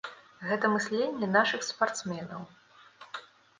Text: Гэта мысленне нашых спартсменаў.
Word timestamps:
Гэта 0.45 0.65
мысленне 0.75 1.29
нашых 1.35 1.67
спартсменаў. 1.69 2.51